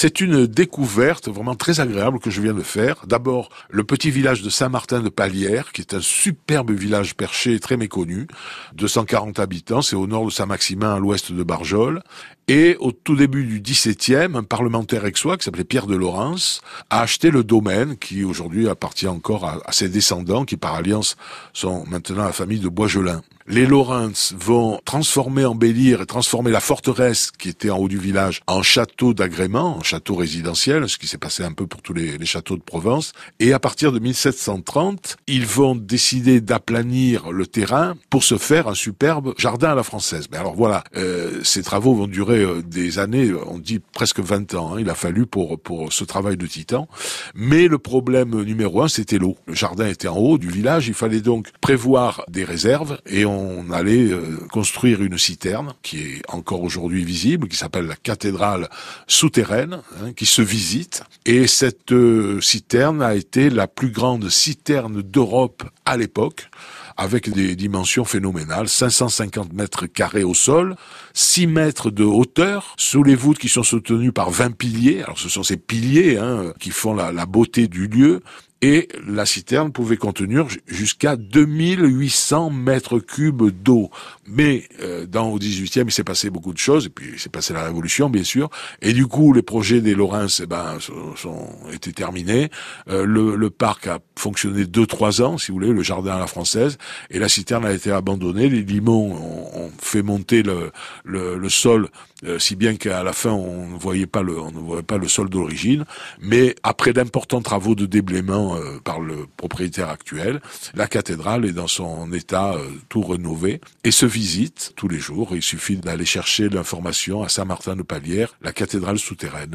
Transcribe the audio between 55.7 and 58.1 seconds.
qui est encore aujourd'hui visible, qui s'appelle la